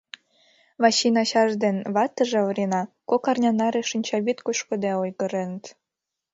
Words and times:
Вачин 0.81 1.15
ачаж 1.23 1.51
ден 1.63 1.77
ватыже 1.95 2.39
Орина 2.49 2.81
кок 3.09 3.23
арня 3.31 3.51
наре 3.59 3.81
шинчавӱд 3.89 4.37
кошкыде 4.45 4.91
ойгыреныт. 5.01 5.63